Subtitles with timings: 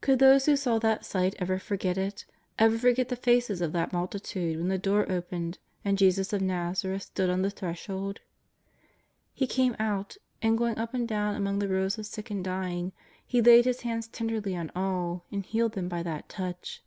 [0.00, 2.24] Could those who saw that sight ever forget it,
[2.58, 7.02] ever forget the faces of that multitude when the door opened and Jesus of Xazareth
[7.02, 8.20] stood on the threshold?
[9.34, 12.92] He came out, and, going up and down among the rows of sick and dying,
[13.30, 16.82] laid His hands tenderly on all and healed them by that touch.